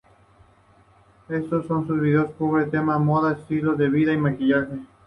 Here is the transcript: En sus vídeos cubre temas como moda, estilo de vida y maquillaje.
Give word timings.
En 1.29 1.47
sus 1.47 1.63
vídeos 1.87 2.31
cubre 2.35 2.65
temas 2.65 2.97
como 2.97 3.05
moda, 3.21 3.33
estilo 3.33 3.75
de 3.75 3.87
vida 3.87 4.11
y 4.11 4.17
maquillaje. 4.17 4.79